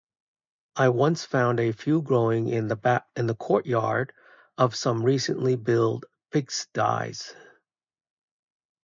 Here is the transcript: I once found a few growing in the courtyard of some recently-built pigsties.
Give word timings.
I 0.75 0.89
once 0.89 1.25
found 1.25 1.59
a 1.59 1.71
few 1.73 2.01
growing 2.01 2.47
in 2.47 2.67
the 2.69 3.35
courtyard 3.37 4.13
of 4.57 4.75
some 4.75 5.03
recently-built 5.03 6.05
pigsties. 6.31 7.35